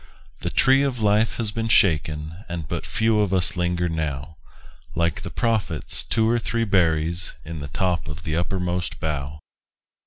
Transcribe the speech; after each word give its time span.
The 0.39 0.49
tree 0.49 0.81
of 0.81 0.97
life 0.99 1.35
has 1.37 1.51
been 1.51 1.67
shaken, 1.67 2.43
And 2.49 2.67
but 2.67 2.87
few 2.87 3.19
of 3.19 3.31
us 3.31 3.55
linger 3.55 3.87
now, 3.87 4.37
Like 4.95 5.21
the 5.21 5.29
Prophet's 5.29 6.03
two 6.03 6.27
or 6.27 6.39
three 6.39 6.63
berries 6.65 7.35
In 7.45 7.59
the 7.59 7.67
top 7.67 8.07
of 8.07 8.23
the 8.23 8.35
uppermost 8.35 8.99
bough. 8.99 9.37